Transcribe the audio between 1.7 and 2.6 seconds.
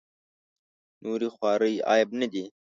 عیب نه دي.